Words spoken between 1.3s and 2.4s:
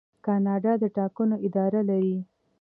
اداره لري.